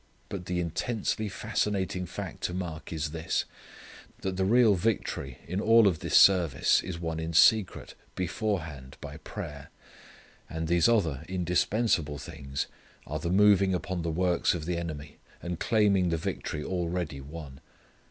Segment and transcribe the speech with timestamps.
[0.29, 3.45] But the intensely fascinating fact to mark is this:
[4.21, 9.17] that the real victory in all of this service is won in secret, beforehand, by
[9.17, 9.69] prayer,
[10.49, 12.65] and these other indispensable things
[13.05, 17.61] are the moving upon the works of the enemy, and claiming the victory already won.